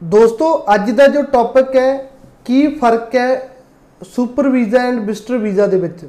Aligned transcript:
ਦੋਸਤੋ, 0.00 0.64
ਅੱਜ 0.74 0.90
ਦਾ 0.90 1.06
ਜੋ 1.06 1.22
ਟੌਪਿਕ 1.22 1.76
ਹੈ, 1.76 2.10
ਕੀ 2.44 2.66
ਫ਼ਰਕ 2.74 3.14
ਹੈ 3.16 3.56
super 4.02 4.48
visa 4.48 4.78
and 4.78 4.98
visitor 5.00 5.36
visa 5.38 5.66
ਦੇ 5.66 5.76
ਵਿੱਚ? 5.76 6.04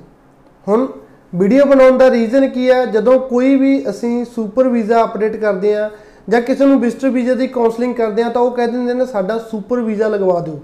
ਹੁਣ 0.67 0.87
ਵੀਡੀਓ 1.33 1.65
ਬਣਾਉਣ 1.65 1.97
ਦਾ 1.97 2.09
ਰੀਜ਼ਨ 2.11 2.47
ਕੀ 2.49 2.69
ਹੈ? 2.69 2.85
ਜਦੋਂ 2.85 3.19
ਕੋਈ 3.19 3.55
ਵੀ 3.55 3.89
ਅਸੀਂ 3.89 4.25
ਸੁਪਰ 4.25 4.67
ਵੀਜ਼ਾ 4.67 5.03
ਅਪਡੇਟ 5.03 5.35
ਕਰਦੇ 5.35 5.74
ਆ 5.75 5.89
ਜਾਂ 6.29 6.42
ਕਿਸੇ 6.42 6.65
ਨੂੰ 6.65 6.79
ਵਿਜ਼ਟਰ 6.79 7.10
ਵੀਜ਼ਾ 7.10 7.33
ਦੀ 7.33 7.47
ਕਾਉਂਸਲਿੰਗ 7.47 7.93
ਕਰਦੇ 7.96 8.24
ਆ 8.24 8.29
ਤਾਂ 8.29 8.42
ਉਹ 8.42 8.51
ਕਹਿ 8.51 8.67
ਦਿੰਦੇ 8.67 8.93
ਨੇ, 8.93 9.06
ਸਾਡਾ 9.06 9.37
ਸੁਪਰ 9.51 9.81
ਵੀਜ਼ਾ 9.81 10.07
ਲਗਵਾ 10.07 10.39
ਦਿਓ। 10.39 10.60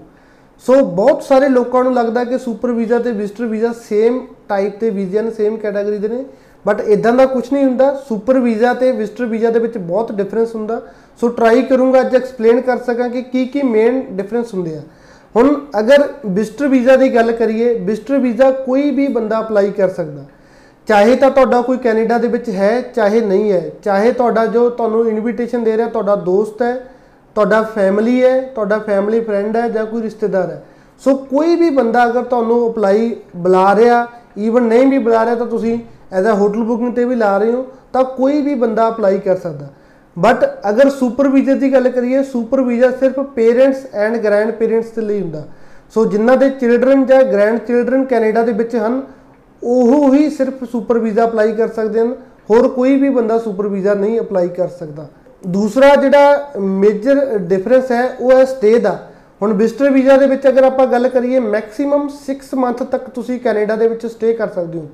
ਸੋ 0.64 0.74
ਬਹੁਤ 0.86 1.22
ਸਾਰੇ 1.22 1.48
ਲੋਕਾਂ 1.48 1.82
ਨੂੰ 1.84 1.94
ਲੱਗਦਾ 1.94 2.24
ਕਿ 2.24 2.38
ਸੁਪਰ 2.38 2.72
ਵੀਜ਼ਾ 2.72 2.98
ਤੇ 2.98 3.12
ਵਿਜ਼ਟਰ 3.12 3.46
ਵੀਜ਼ਾ 3.46 3.72
ਸੇਮ 3.88 4.20
ਟਾਈਪ 4.48 4.80
ਦੇ 4.80 4.90
ਵੀਜ਼ੇ 4.90 5.22
ਨੇ 5.22 5.30
ਸੇਮ 5.30 5.56
ਕੈਟਾਗਰੀ 5.56 5.98
ਦੇ 5.98 6.08
ਨੇ। 6.08 6.24
ਬਟ 6.66 6.80
ਇਦਾਂ 6.80 7.12
ਦਾ 7.12 7.26
ਕੁਝ 7.26 7.44
ਨਹੀਂ 7.52 7.64
ਹੁੰਦਾ। 7.64 7.92
ਸੁਪਰ 8.08 8.38
ਵੀਜ਼ਾ 8.38 8.74
ਤੇ 8.74 8.90
ਵਿਜ਼ਟਰ 8.92 9.26
ਵੀਜ਼ਾ 9.26 9.50
ਦੇ 9.50 9.58
ਵਿੱਚ 9.58 9.78
ਬਹੁਤ 9.78 10.12
ਡਿਫਰੈਂਸ 10.12 10.54
ਹੁੰਦਾ। 10.54 10.80
ਸੋ 11.20 11.28
ਟਰਾਈ 11.28 11.62
ਕਰੂੰਗਾ 11.62 12.00
ਅੱਜ 12.00 12.14
ਐਕਸਪਲੇਨ 12.16 12.60
ਕਰ 12.60 12.78
ਸਕਾਂ 12.78 13.08
ਕਿ 13.08 13.22
ਕੀ 13.22 13.44
ਕੀ 13.46 13.62
ਮੇਨ 13.62 14.00
ਡਿਫਰੈਂਸ 14.10 14.54
ਹੁੰਦੇ 14.54 14.76
ਆ। 14.76 14.80
ਹੁਣ 15.36 15.54
ਅਗਰ 15.78 16.08
ਵਿਜ਼ਟਰ 16.26 16.68
ਵੀਜ਼ਾ 16.68 16.96
ਦੀ 16.96 17.14
ਗੱਲ 17.14 17.32
ਕਰੀਏ 17.32 17.74
ਵਿਜ਼ਟਰ 17.78 18.18
ਵੀਜ਼ਾ 18.18 18.50
ਕੋਈ 18.50 18.90
ਵੀ 18.90 19.06
ਬੰਦਾ 19.08 19.40
ਅਪਲਾਈ 19.40 19.70
ਕਰ 19.70 19.88
ਸਕਦਾ। 19.88 20.24
ਚਾਹੇ 20.88 21.14
ਤਾਂ 21.16 21.30
ਤੁਹਾਡਾ 21.30 21.60
ਕੋਈ 21.60 21.76
ਕੈਨੇਡਾ 21.76 22.18
ਦੇ 22.18 22.28
ਵਿੱਚ 22.28 22.48
ਹੈ, 22.50 22.80
ਚਾਹੇ 22.80 23.20
ਨਹੀਂ 23.20 23.52
ਹੈ। 23.52 23.70
ਚਾਹੇ 23.82 24.12
ਤੁਹਾਡਾ 24.12 24.46
ਜੋ 24.46 24.68
ਤੁਹਾਨੂੰ 24.70 25.08
ਇਨਵੀਟੇਸ਼ਨ 25.08 25.64
ਦੇ 25.64 25.76
ਰਿਹਾ, 25.76 25.88
ਤੁਹਾਡਾ 25.88 26.16
ਦੋਸਤ 26.16 26.62
ਹੈ, 26.62 26.74
ਤੁਹਾਡਾ 27.36 27.62
ਫੈਮਿਲੀ 27.62 28.22
ਹੈ, 28.22 28.40
ਤੁਹਾਡਾ 28.40 28.78
ਫੈਮਿਲੀ 28.78 29.20
ਫਰੈਂਡ 29.20 29.56
ਹੈ 29.56 29.68
ਜਾਂ 29.68 29.86
ਕੋਈ 29.86 30.02
ਰਿਸ਼ਤੇਦਾਰ 30.02 30.50
ਹੈ। 30.50 30.62
ਸੋ 31.02 31.14
ਕੋਈ 31.14 31.54
ਵੀ 31.56 31.70
ਬੰਦਾ 31.70 32.04
ਅਗਰ 32.06 32.22
ਤੁਹਾਨੂੰ 32.22 32.70
ਅਪਲਾਈ 32.70 33.16
ਬੁਲਾ 33.36 33.74
ਰਿਹਾ 33.76 34.06
ਈਵਨ 34.38 34.62
ਨਹੀਂ 34.62 34.86
ਵੀ 34.86 34.98
ਬੁਲਾ 34.98 35.24
ਰਿਹਾ 35.24 35.34
ਤਾਂ 35.34 35.46
ਤੁਸੀਂ 35.46 35.78
ਐਜ਼ 36.12 36.26
ਅ 36.28 36.32
ਹੋਟਲ 36.32 36.62
ਬੁਕਿੰਗ 36.62 36.94
ਤੇ 36.94 37.04
ਵੀ 37.04 37.14
ਲਾ 37.14 37.36
ਰਹੇ 37.38 37.52
ਹੋ, 37.52 37.64
ਤਾਂ 37.92 38.04
ਕੋਈ 38.04 38.40
ਵੀ 38.42 38.54
ਬੰਦਾ 38.54 38.88
ਅਪਲਾਈ 38.88 39.18
ਕਰ 39.18 39.36
ਸਕਦਾ। 39.36 39.68
ਬਟ 40.16 40.44
ਅਗਰ 40.68 40.88
ਸੁਪਰ 40.90 41.28
ਵੀਜ਼ਾ 41.28 41.54
ਦੀ 41.54 41.72
ਗੱਲ 41.72 41.88
ਕਰੀਏ 41.88 42.22
ਸੁਪਰ 42.22 42.60
ਵੀਜ਼ਾ 42.60 42.90
ਸਿਰਫ 42.90 43.20
ਪੇਰੈਂਟਸ 43.34 43.86
ਐਂਡ 43.94 44.16
ਗ੍ਰੈਂਡ 44.16 44.50
ਪੇਰੈਂਟਸ 44.50 44.90
ਦੇ 44.90 45.02
ਲਈ 45.02 45.20
ਹੁੰਦਾ। 45.20 45.42
ਸੋ 45.94 46.04
ਜਿਨ੍ਹਾਂ 46.04 46.36
ਦੇ 46.36 46.48
ਚਿਲਡਰਨ 46.50 47.04
ਜਾਂ 47.06 47.22
ਗ੍ਰੈਂਡ 47.24 47.58
ਚਿਲਡਰਨ 47.58 48.04
ਕੈਨੇਡਾ 48.04 48.42
ਦੇ 48.42 48.52
ਵਿੱਚ 48.52 48.76
ਹਨ, 48.76 49.02
ਉਹ 49.62 50.14
ਹੀ 50.14 50.28
ਸਿਰਫ 50.30 50.64
ਸੁਪਰ 50.64 50.98
ਵੀਜ਼ਾ 50.98 51.24
ਅਪਲਾਈ 51.24 51.52
ਕਰ 51.52 51.68
ਸਕਦੇ 51.68 52.00
ਹਨ। 52.00 52.14
ਹੋਰ 52.50 52.68
ਕੋਈ 52.68 52.96
ਵੀ 52.96 53.08
ਬੰਦਾ 53.08 53.38
ਸੁਪਰ 53.38 53.66
ਵੀਜ਼ਾ 53.68 53.94
ਨਹੀਂ 53.94 54.20
ਅਪਲਾਈ 54.20 54.48
ਕਰ 54.48 54.68
ਸਕਦਾ। 54.68 55.06
ਦੂਸਰਾ 55.42 55.94
ਜਿਹੜਾ 55.96 56.52
ਮੇਜਰ 56.58 57.38
ਡਿਫਰੈਂਸ 57.38 57.90
ਹੈ, 57.92 58.04
ਉਹ 58.20 58.32
ਹੈ 58.32 58.44
ਸਟੇ 58.44 58.78
ਦਾ। 58.78 58.98
ਹੁਣ 59.40 59.52
ਵਿਜ਼ਟਰ 59.52 59.90
ਵੀਜ਼ਾ 59.90 60.16
ਦੇ 60.16 60.26
ਵਿੱਚ 60.26 60.46
ਅਗਰ 60.48 60.64
ਆਪਾਂ 60.64 60.86
ਗੱਲ 60.86 61.08
ਕਰੀਏ 61.08 61.38
ਮੈਕਸਿਮਮ 61.40 62.08
6 62.18 62.54
ਮੰਥ 62.56 62.82
ਤੱਕ 62.82 63.08
ਤੁਸੀਂ 63.10 63.38
ਕੈਨੇਡਾ 63.40 63.76
ਦੇ 63.76 63.88
ਵਿੱਚ 63.88 64.06
ਸਟੇ 64.06 64.32
ਕਰ 64.32 64.48
ਸਕਦੇ 64.48 64.78
ਹੋ। 64.78 64.86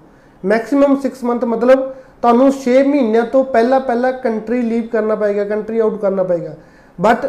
ਮੈਕਸਿਮਮ 0.44 0.96
6 1.02 1.24
ਮੰਥ 1.24 1.44
ਮਤਲਬ 1.44 1.82
ਤੁਹਾਨੂੰ 2.22 2.48
6 2.54 2.74
ਮਹੀਨਿਆਂ 2.86 3.24
ਤੋਂ 3.32 3.44
ਪਹਿਲਾਂ 3.52 3.80
ਪਹਿਲਾਂ 3.82 4.12
ਕੰਟਰੀ 4.22 4.60
ਲੀਵ 4.62 4.86
ਕਰਨਾ 4.92 5.14
ਪਏਗਾ 5.14 5.44
ਕੰਟਰੀ 5.44 5.78
ਆਊਟ 5.78 6.00
ਕਰਨਾ 6.00 6.22
ਪਏਗਾ। 6.24 6.54
ਬਟ 6.98 7.26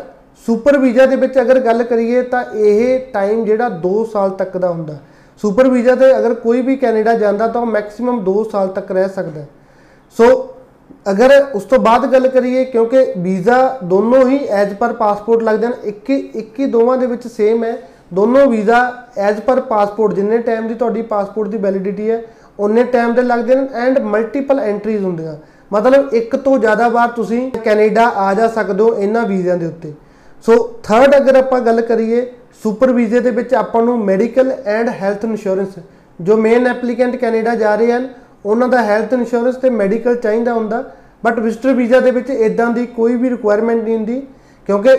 ਸੁਪਰ 0.47 0.77
ਵੀਜ਼ਾ 0.77 1.05
ਦੇ 1.05 1.15
ਵਿੱਚ 1.15 1.39
ਅਗਰ 1.41 1.59
ਗੱਲ 1.59 1.83
ਕਰੀਏ 1.83 2.21
ਤਾਂ 2.23 2.43
ਇਹ 2.55 2.99
ਟਾਈਮ 3.13 3.43
ਜਿਹੜਾ 3.45 3.69
2 3.81 3.93
ਸਾਲ 4.13 4.29
ਤੱਕ 4.37 4.57
ਦਾ 4.57 4.69
ਹੁੰਦਾ। 4.69 4.97
ਸੁਪਰ 5.41 5.67
ਵੀਜ਼ਾ 5.69 5.95
ਤੇ 5.95 6.11
ਅਗਰ 6.17 6.33
ਕੋਈ 6.35 6.61
ਵੀ 6.61 6.75
ਕੈਨੇਡਾ 6.75 7.13
ਜਾਂਦਾ 7.15 7.47
ਤਾਂ 7.47 7.61
ਉਹ 7.61 7.65
ਮੈਕਸਿਮਮ 7.67 8.23
2 8.25 8.43
ਸਾਲ 8.51 8.67
ਤੱਕ 8.69 8.91
ਰਹਿ 8.91 9.09
ਸਕਦਾ। 9.09 9.45
ਸੋ 10.17 10.55
ਅਗਰ 11.11 11.31
ਉਸ 11.55 11.63
ਤੋਂ 11.63 11.79
ਬਾਅਦ 11.79 12.05
ਗੱਲ 12.11 12.27
ਕਰੀਏ, 12.27 12.63
ਕਿਉਂਕਿ 12.65 13.05
ਵੀਜ਼ਾ 13.17 13.77
ਦੋਨੋਂ 13.83 14.27
ਹੀ 14.29 14.39
ਐਜ਼ 14.51 14.73
ਪਰ 14.73 14.93
ਪਾਸਪੋਰਟ 14.93 15.43
ਲੱਗਦੇ 15.43 15.67
ਹਨ, 15.67 15.73
ਇੱਕ 15.83 16.09
ਇੱਕ 16.09 16.59
ਹੀ 16.59 16.65
ਦੋਵਾਂ 16.65 16.97
ਦੇ 16.97 17.05
ਵਿੱਚ 17.05 17.27
ਸੇਮ 17.27 17.63
ਹੈ। 17.63 17.77
ਦੋਨੋਂ 18.13 18.45
ਵੀਜ਼ਾ 18.47 18.81
ਐਜ਼ 19.17 19.39
ਪਰ 19.41 19.59
ਪਾਸਪੋਰਟ 19.61 20.13
ਜਿੰਨੇ 20.13 20.37
ਟਾਈਮ 20.39 20.67
ਦੀ 20.67 20.73
ਤੁਹਾਡੀ 20.75 21.01
ਪਾਸਪੋਰਟ 21.01 21.49
ਦੀ 21.49 21.57
ਵੈਲਿਡਿਟੀ 21.57 22.09
ਹੈ 22.09 22.21
ਉਨੇ 22.59 22.83
ਟਾਈਮ 22.83 23.13
ਦੇ 23.13 23.21
ਲੱਗਦੇ 23.21 23.55
ਨੇ 23.55 23.67
ਐਂਡ 23.75 23.99
ਮਲਟੀਪਲ 23.99 24.59
ਐਂਟਰੀਜ਼ 24.59 25.03
ਹੁੰਦੀਆਂ। 25.03 25.35
ਮਤਲਬ 25.71 26.13
ਇੱਕ 26.13 26.35
ਤੋਂ 26.35 26.57
ਜ਼ਿਆਦਾ 26.59 26.87
ਵਾਰ 26.89 27.07
ਤੁਸੀਂ 27.07 27.49
ਕੈਨੇਡਾ 27.63 28.05
ਆ 28.17 28.33
ਜਾ 28.33 28.47
ਸਕਦੇ 28.47 28.83
ਹੋ 28.83 28.93
ਇਹਨਾਂ 28.95 29.25
ਵੀਜ਼ਿਆਂ 29.25 29.57
ਦੇ 29.57 29.65
ਉੱਤੇ। 29.65 29.93
ਸੋ 30.45 30.57
ਥਰਡ 30.83 31.15
ਅਗਰ 31.17 31.35
ਆਪਾਂ 31.35 31.59
ਗੱਲ 31.61 31.81
ਕਰੀਏ 31.81 32.25
ਸੁਪਰ 32.63 32.91
ਵੀਜ਼ੇ 32.93 33.19
ਦੇ 33.19 33.31
ਵਿੱਚ 33.31 33.53
ਆਪਾਂ 33.55 33.81
ਨੂੰ 33.81 33.97
ਮੈਡੀਕਲ 33.99 34.51
ਐਂਡ 34.67 34.89
ਹੈਲਥ 35.01 35.25
ਇੰਸ਼ੋਰੈਂਸ 35.25 35.79
ਜੋ 36.19 36.37
ਮੇਨ 36.37 36.67
ਐਪਲੀਕੈਂਟ 36.67 37.15
ਕੈਨੇਡਾ 37.15 37.53
ਜਾ 37.55 37.75
ਰਹੇ 37.75 37.91
ਹਨ, 37.91 38.07
ਉਹਨਾਂ 38.45 38.67
ਦਾ 38.67 38.81
ਹੈਲਥ 38.83 39.13
ਇੰਸ਼ੋਰੈਂਸ 39.13 39.55
ਤੇ 39.55 39.69
ਮੈਡੀਕਲ 39.69 40.15
ਚਾਹੀਦਾ 40.15 40.53
ਹੁੰਦਾ। 40.53 40.83
ਬਟ 41.23 41.39
ਵਿਜ਼ਟਰ 41.39 41.73
ਵੀਜ਼ਾ 41.73 41.99
ਦੇ 41.99 42.11
ਵਿੱਚ 42.11 42.29
ਇਦਾਂ 42.29 42.69
ਦੀ 42.69 42.85
ਕੋਈ 42.87 43.15
ਵੀ 43.15 43.29
ਰਿਕੁਆਇਰਮੈਂਟ 43.29 43.83
ਨਹੀਂ 43.83 43.95
ਹੁੰਦੀ, 43.95 44.21
ਕਿਉਂਕਿ 44.67 44.97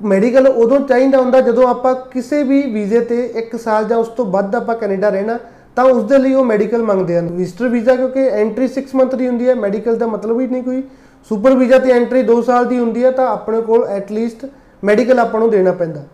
ਮੈਡੀਕਲ 0.00 0.46
ਉਦੋਂ 0.46 0.80
ਚਾਹੀਦਾ 0.80 1.18
ਹੁੰਦਾ 1.18 1.40
ਜਦੋਂ 1.40 1.68
ਆਪਾਂ 1.68 1.94
ਕਿਸੇ 2.10 2.42
ਵੀ 2.42 2.60
ਵੀਜ਼ੇ 2.72 3.00
ਤੇ 3.00 3.20
1 3.36 3.56
ਸਾਲ 3.56 3.84
ਜਾਂ 3.84 3.98
ਉਸ 3.98 4.08
ਤੋਂ 4.08 4.24
ਵੱਧ 4.26 4.56
ਆਪਾਂ 4.56 4.74
ਕੈਨੇਡਾ 4.74 5.08
ਰਹਿਣਾ 5.08 5.38
ਤਾਂ 5.76 5.84
ਉਸ 5.84 6.04
ਦੇ 6.04 6.18
ਲਈ 6.18 6.34
ਉਹ 6.34 6.44
ਮੈਡੀਕਲ 6.44 6.82
ਮੰਗਦੇ 6.82 7.18
ਹਨ। 7.18 7.26
ਵਿਜ਼ਟਰ 7.32 7.68
ਵੀਜ਼ਾ 7.68 7.94
ਕਿਉਂਕਿ 7.96 8.28
ਐਂਟਰੀ 8.34 8.68
6 8.68 8.94
ਮੰਥ 8.94 9.14
ਦੀ 9.14 9.26
ਹੁੰਦੀ 9.26 9.48
ਹੈ 9.48 9.54
ਮੈਡੀਕਲ 9.56 9.96
ਦਾ 9.96 10.06
ਮਤਲਬ 10.08 10.40
ਹੀ 10.40 10.46
ਨਹੀਂ 10.46 10.62
ਕੋਈ। 10.62 10.82
ਸੁਪਰ 11.30 11.54
ਵੀਜ਼ਾ 11.56 11.78
ਤੇ 11.78 11.90
ਐਂਟਰੀ 11.92 12.22
2 12.24 12.40
ਸਾਲ 12.42 12.64
ਦੀ 12.66 12.78
ਹੁੰਦੀ 12.78 13.04
ਹੈ, 13.04 13.10
ਤਾਂ 13.10 13.26
ਆਪਣੇ 13.28 13.60
ਕੋਲ 13.62 13.84
ਐਟਲੀਸਟ 13.90 14.46
ਮੈਡੀਕਲ 14.82 15.18
ਆਪਾਂ 15.18 15.40
ਨੂੰ 15.40 15.50
ਦੇਣਾ 15.50 15.72
ਪੈਂਦਾ। 15.74 16.04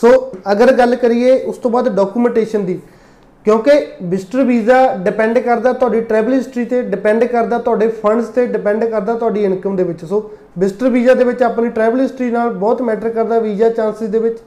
ਸੋ 0.00 0.08
ਅਗਰ 0.52 0.72
ਗੱਲ 0.72 0.94
ਕਰੀਏ 0.96 1.38
ਉਸ 1.44 1.58
ਤੋਂ 1.58 1.70
ਬਾਅਦ 1.70 1.88
ਡਾਕੂਮੈਂਟੇਸ਼ਨ 1.96 2.64
ਦੀ, 2.64 2.80
ਕਿਉਂਕਿ 3.46 3.70
ਵਿਜ਼ਟਰ 4.04 4.42
ਵੀਜ਼ਾ 4.44 4.80
ਡਿਪੈਂਡ 5.04 5.38
ਕਰਦਾ 5.38 5.72
ਤੁਹਾਡੀ 5.72 6.00
ਟਰੈਵਲ 6.02 6.32
ਹਿਸਟਰੀ 6.34 6.64
ਤੇ 6.64 6.82
ਡਿਪੈਂਡ 6.84 7.24
ਕਰਦਾ 7.24 7.58
ਤੁਹਾਡੇ 7.58 7.88
ਫੰਡਸ 8.02 8.28
ਤੇ 8.28 8.46
ਡਿਪੈਂਡ 8.48 8.84
ਕਰਦਾ 8.84 9.14
ਤੁਹਾਡੀ 9.14 9.44
ਇਨਕਮ 9.44 9.76
ਦੇ 9.76 9.84
ਵਿੱਚ। 9.84 10.04
ਸੋ 10.04 10.20
ਵਿਜ਼ਟਰ 10.58 10.88
ਵੀਜ਼ਾ 10.88 11.14
ਦੇ 11.14 11.24
ਵਿੱਚ 11.24 11.42
ਆਪਣੀ 11.42 11.68
ਟਰੈਵਲ 11.70 12.00
ਹਿਸਟਰੀ 12.00 12.30
ਨਾਲ 12.30 12.50
ਬਹੁਤ 12.54 12.82
ਮੈਟਰ 12.82 13.08
ਕਰਦਾ 13.08 13.38
ਵੀਜ਼ਾ 13.38 13.68
ਚਾਂਸਸ 13.70 14.08
ਦੇ 14.08 14.18
ਵਿੱਚ। 14.18 14.38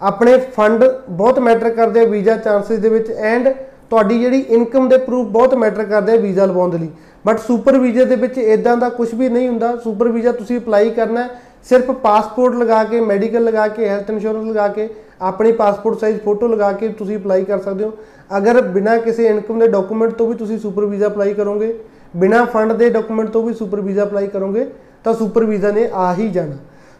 ਆਪਣੇ 0.00 0.36
ਫੰਡ 0.56 0.84
ਬਹੁਤ 1.10 1.38
ਮੈਟਰ 1.40 1.70
ਕਰਦੇ 1.70 2.00
ਆ 2.00 2.04
ਵੀਜ਼ਾ 2.06 2.36
ਚਾਂਸਸ 2.36 2.78
ਦੇ 2.78 2.88
ਵਿੱਚ 2.88 3.10
ਐਂਡ 3.10 3.48
ਤੁਹਾਡੀ 3.92 4.18
ਜਿਹੜੀ 4.18 4.38
ਇਨਕਮ 4.48 4.88
ਦੇ 4.88 4.96
ਪ੍ਰੂਫ 4.98 5.26
ਬਹੁਤ 5.28 5.54
ਮੈਟਰ 5.54 5.84
ਕਰਦੇ 5.84 6.12
ਆ 6.12 6.16
ਵੀਜ਼ਾ 6.18 6.44
ਲਵਾਉਣ 6.46 6.70
ਦੇ 6.70 6.78
ਲਈ। 6.78 6.88
ਬਟ 7.24 7.38
ਸੁਪਰ 7.38 7.76
ਵੀਜ਼ੇ 7.78 8.04
ਦੇ 8.04 8.16
ਵਿੱਚ 8.16 8.38
ਇਦਾਂ 8.38 8.76
ਦਾ 8.76 8.88
ਕੁਝ 8.90 9.08
ਵੀ 9.14 9.28
ਨਹੀਂ 9.28 9.48
ਹੁੰਦਾ। 9.48 9.74
ਸੁਪਰ 9.76 10.08
ਵੀਜ਼ਾ 10.08 10.32
ਤੁਸੀਂ 10.32 10.58
ਅਪਲਾਈ 10.58 10.90
ਕਰਨਾ 10.90 11.28
ਸਿਰਫ 11.68 11.90
ਪਾਸਪੋਰਟ 12.02 12.54
ਲਗਾ 12.54 12.82
ਕੇ 12.84 13.00
ਮੈਡੀਕਲ 13.00 13.44
ਲਗਾ 13.44 13.66
ਕੇ 13.68 13.88
ਹੈਲਥ 13.88 14.10
ਇੰਸ਼ੋਰੈਂਸ 14.10 14.46
ਲਗਾ 14.46 14.68
ਕੇ, 14.68 14.88
ਆਪਣੀ 15.22 15.52
ਪਾਸਪੋਰਟ 15.52 15.98
ਸਾਈਜ਼ 15.98 16.18
ਫੋਟੋ 16.20 16.48
ਲਗਾ 16.48 16.70
ਕੇ 16.72 16.88
ਤੁਸੀਂ 16.98 17.16
ਅਪਲਾਈ 17.16 17.44
ਕਰ 17.44 17.58
ਸਕਦੇ 17.58 17.84
ਹੋ। 17.84 17.92
ਅਗਰ 18.36 18.60
ਬਿਨਾ 18.68 18.96
ਕਿਸੇ 18.98 19.26
ਇਨਕਮ 19.26 19.58
ਦੇ 19.58 19.66
ਡਾਕੂਮੈਂਟ 19.68 20.12
ਤੋਂ 20.12 20.26
ਵੀ 20.26 20.34
ਤੁਸੀਂ 20.34 20.58
ਸੁਪਰ 20.58 20.84
ਵੀਜ਼ਾ 20.84 21.06
ਅਪਲਾਈ 21.06 21.34
ਕਰੋਗੇ, 21.34 21.74
ਬਿਨਾ 22.16 22.44
ਫੰਡ 22.44 22.72
ਦੇ 22.72 22.88
ਡਾਕੂਮੈਂਟ 22.90 23.28
ਤੋਂ 23.30 23.42
ਵੀ 23.42 23.54
ਸੁਪਰ 23.54 23.80
ਵੀਜ਼ਾ 23.80 24.02
ਅਪਲਾਈ 24.02 24.26
ਕਰੋਗੇ, 24.26 24.66
ਤਾਂ 25.04 25.14
ਸੁਪਰ 25.14 25.44
ਵੀਜ਼ਾ 25.44 25.70
ਨੇ 25.70 25.88
ਆ 25.94 26.12
ਹੀ 26.14 26.28
ਜਾਣਾ। 26.28 26.56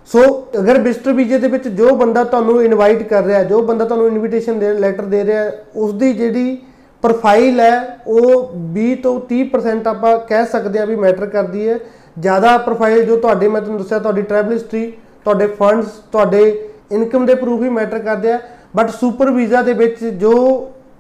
ਸੋ 0.09 0.21
ਅਗਰ 0.59 0.79
ਵਿਜ਼ਟਰ 0.81 1.13
ਵੀਜ਼ੇ 1.13 1.39
ਦੇ 1.39 1.49
ਵਿੱਚ 1.49 1.69
ਜੋ 1.71 1.95
ਬੰਦਾ 1.97 2.25
ਤੁਹਾਨੂੰ 2.25 2.63
ਇਨਵਾਈਟ 2.63 3.03
ਕਰ 3.09 3.25
ਰਿਹਾ 3.25 3.43
ਜੋ 3.45 3.63
ਬੰਦਾ 3.63 3.85
ਤੁਹਾਨੂੰ 3.85 4.07
ਇਨਵੀਟੇਸ਼ਨ 4.09 4.59
ਦੇ 4.59 4.73
ਲੈਟਰ 4.75 5.05
ਦੇ 5.07 5.25
ਰਿਹਾ 5.25 5.51
ਉਸ 5.77 5.93
ਦੀ 5.95 6.13
ਜਿਹੜੀ 6.13 6.59
ਪ੍ਰੋਫਾਈਲ 7.03 7.61
ਹੈ, 7.61 7.99
ਉਹ 8.07 8.51
20 8.75 8.95
ਤੋਂ 8.95 9.19
30% 9.21 9.89
ਆਪਾਂ 9.89 10.19
ਕਹਿ 10.19 10.47
ਸਕਦੇ 10.47 10.79
ਆ 10.79 10.85
ਵੀ 10.85 10.97
ਮੈਟਰ 10.97 11.27
ਕਰਦੀ 11.27 11.69
ਹੈ। 11.69 11.79
ਜ਼ਿਆਦਾ 12.19 12.57
ਪ੍ਰੋਫਾਈਲ 12.59 13.05
ਜੋ 13.05 13.17
ਤੁਹਾਡੇ, 13.17 13.49
ਮੈਂ 13.49 13.61
ਤੁਹਾਨੂੰ 13.61 13.83
ਦੱਸਿਆ 13.83 13.99
ਤੁਹਾਡੀ 13.99 14.23
ਟਰੈਵਲ 14.23 14.53
ਹਿਸਟਰੀ 14.53 14.93
ਤੁਹਾਡੇ 15.25 15.47
ਫੰਡਸ 15.47 15.87
ਤੁਹਾਡੇ 16.13 16.69
ਇਨਕਮ 16.93 17.27
ਦੇ 17.27 17.35
ਪ੍ਰੂਫ 17.35 17.63
ਹੀ 17.63 17.69
ਮੈਟਰ 17.69 17.99
ਕਰਦੇ 17.99 18.33
ਆ। 18.33 18.39
ਬਟ 18.77 18.91
ਸੁਪਰ 18.91 19.31
ਵੀਜ਼ਾ 19.31 19.63
ਦੇ 19.63 19.73
ਵਿੱਚ 19.73 20.05
ਜੋ 20.05 20.33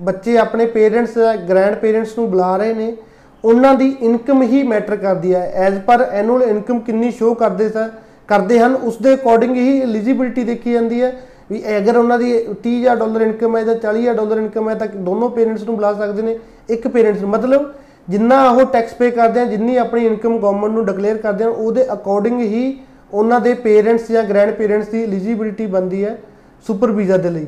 ਬੱਚੇ 0.03 0.37
ਆਪਣੇ 0.39 0.67
ਪੇਰੈਂਟਸ 0.67 1.19
ਗ੍ਰੈਂਡ 1.49 1.75
ਪੇਰੈਂਟਸ 1.75 2.19
ਨੂੰ 2.19 2.31
ਬੁਲਾ 2.31 2.57
ਰਹੇ 2.57 2.75
ਨੇ, 2.75 2.97
ਉਹਨਾਂ 3.45 3.75
ਦੀ 3.75 3.97
ਇਨਕਮ 4.01 4.43
ਹੀ 4.43 4.63
ਮੈਟਰ 4.63 4.97
ਕਰਦੀ 4.97 5.35
ਹੈ। 5.35 5.51
ਐਜ਼ 5.55 5.79
ਪਰ 5.81 6.01
ਐਨੂਅਲ 6.03 6.43
ਇਨਕਮ 6.43 6.79
ਕਿੰਨੀ 6.81 7.11
ਸ਼ੋ 7.11 7.35
ਕਰਦੇ 7.35 7.69
ਸਰ 7.69 7.91
ਕਰਦੇ 8.29 8.59
ਹਨ 8.59 8.75
ਉਸ 8.75 8.97
ਦੇ 9.03 9.15
ਅਕੋਰਡਿੰਗ 9.15 9.57
ਹੀ 9.57 9.81
ਐਲੀਜੀਬਿਲਟੀ 9.83 10.45
ਦੇਖੀ 10.45 10.73
ਜਾਂਦੀ 10.73 11.03
ਹੈ। 11.03 11.13
ਵੀ 11.51 11.63
ਅਗਰ 11.77 11.97
ਉਹਨਾਂ 11.97 12.19
ਦੀ 12.19 12.33
30000 12.65 12.97
ਡਾਲਰ 12.99 13.23
ਇਨਕਮ 13.23 13.57
ਹੈ 13.57 13.63
ਜਾਂ 13.65 13.75
40000 13.77 14.15
ਡਾਲਰ 14.17 14.39
ਇਨਕਮ 14.39 14.69
ਹੈ 14.69 14.75
ਤਾਂ 14.75 14.87
ਦੋਨੋਂ 14.99 15.31
ਪੇਰੈਂਟਸ 15.31 15.63
ਨੂੰ 15.63 15.75
ਬੁਲਾ 15.77 15.93
ਸਕਦੇ 15.95 16.23
ਨੇ, 16.23 16.39
ਇੱਕ 16.69 16.89
ਪੇਰੈਂਟਸ 16.89 17.21
ਨੂੰ। 17.21 17.31
ਮਤਲਬ 17.31 17.73
ਜਿੰਨਾ 18.09 18.49
ਉਹ 18.51 18.65
ਟੈਕਸ 18.67 18.95
ਪੇ 18.95 19.11
ਕਰਦੇ 19.11 19.41
ਆ, 19.41 19.45
ਜਿੰਨੀ 19.45 19.77
ਆਪਣੀ 19.77 20.07
ਇਨਕਮ 20.07 20.39
ਗਵਰਨਮੈਂਟ 20.39 20.73
ਨੂੰ 20.73 20.85
ਡਿਕਲੇਅਰ 20.87 21.17
ਕਰਦੇ 21.19 21.45
ਆ, 21.45 21.49
ਉਹਦੇ 21.49 21.87
ਅਕੋਰਡਿੰਗ 21.93 22.41
ਹੀ 22.41 22.79
ਉਹਨਾਂ 23.13 23.41
ਦੇ 23.41 23.55
ਪੇਰੈਂਟਸ 23.57 24.11
ਜਾਂ 24.13 24.23
ਗ੍ਰੈਂਡ 24.25 24.53
ਪੇਰੈਂਟਸ 24.55 24.89
ਦੀ 24.89 25.03
ਐਲੀਜੀਬਿਲਟੀ 25.03 25.67
ਬਣਦੀ 25.67 26.05
ਹੈ 26.05 26.19
ਸੁਪਰ 26.67 26.91
ਵੀਜ਼ਾ 26.91 27.17
ਦੇ 27.17 27.31
ਲਈ। 27.31 27.47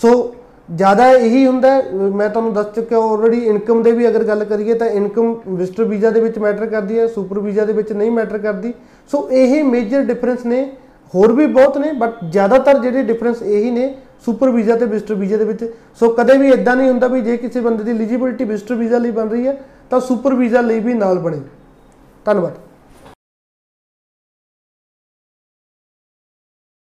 ਸੋ 0.00 0.34
ਜ਼ਿਆਦਾ 0.68 1.10
ਇਹੀ 1.10 1.46
ਹੁੰਦਾ 1.46 1.68
ਮੈਂ 1.92 2.28
ਤੁਹਾਨੂੰ 2.28 2.52
ਦੱਸ 2.54 2.66
ਚੁੱਕਿਆ 2.74 2.98
ਆਲਰੇਡੀ 2.98 3.38
ਇਨਕਮ 3.46 3.82
ਦੇ 3.82 3.92
ਵੀ 3.92 4.06
ਅਗਰ 4.08 4.24
ਗੱਲ 4.24 4.44
ਕਰੀਏ 4.44 4.74
ਤਾਂ 4.74 4.88
ਇਨਕਮ 4.88 5.34
ਵਿਜ਼ਟਰ 5.48 5.84
ਵੀਜ਼ਾ 5.84 6.10
ਦੇ 6.10 6.20
ਵਿੱਚ 6.20 6.38
ਮੈਟਰ 6.38 6.66
ਕਰਦੀ 6.66 6.98
ਹੈ 6.98 7.06
ਸੁਪਰ 7.06 7.38
ਵੀਜ਼ਾ 7.38 7.64
ਦੇ 7.64 7.72
ਵਿੱਚ 7.72 7.92
ਨਹੀਂ 7.92 8.10
ਮੈਟਰ 8.10 8.38
ਕਰਦੀ। 8.38 8.72
ਸੋ 9.10 9.28
ਇਹ 9.30 9.62
ਮੇਜਰ 9.64 10.04
ਡਿਫਰੈਂਸ 10.04 10.44
ਨੇ 10.46 10.60
ਹੋਰ 11.14 11.32
ਵੀ 11.32 11.46
ਬਹੁਤ 11.46 11.78
ਨੇ 11.78 11.92
ਬਟ 11.92 12.24
ਜ਼ਿਆਦਾਤਰ 12.24 12.78
ਜਿਹੜੇ 12.78 13.02
ਡਿਫਰੈਂਸ 13.02 13.42
ਇਹੀ 13.42 13.70
ਨੇ 13.70 13.94
ਸੁਪਰ 14.26 14.50
ਵੀਜ਼ਾ 14.50 14.76
ਤੇ 14.76 14.86
ਵਿਜ਼ਟਰ 14.86 15.14
ਵੀਜ਼ਾ 15.14 15.36
ਦੇ 15.36 15.44
ਵਿੱਚ। 15.44 15.64
ਸੋ 16.00 16.08
ਕਦੇ 16.08 16.36
ਵੀ 16.38 16.50
ਇਦਾਂ 16.50 16.76
ਨਹੀਂ 16.76 16.88
ਹੁੰਦਾ 16.88 17.06
ਵੀ 17.06 17.20
ਜੇ 17.20 17.36
ਕਿਸੇ 17.36 17.60
ਬੰਦੇ 17.60 17.84
ਦੀ 17.84 17.90
ਐਲੀਜੀਬਿਲਟੀ 17.90 18.44
ਵਿਜ਼ਟਰ 18.44 18.74
ਵੀਜ਼ਾ 18.74 18.98
ਲਈ 18.98 19.10
ਬਣ 19.10 19.28
ਰਹੀ 19.28 19.46
ਹੈ, 19.46 19.56
ਤਾਂ 19.90 20.00
ਸੁਪਰ 20.00 20.34
ਵੀਜ਼ਾ 20.34 20.60
ਲਈ 20.60 20.80
ਵੀ 20.80 20.94
ਨਾਲ 20.94 21.18
ਬਣੇ। 21.18 21.40
ਧੰਨਵਾਦ। 22.24 22.52